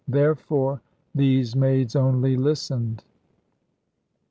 [0.07, 0.81] Therefore
[1.13, 3.03] these maids only listened.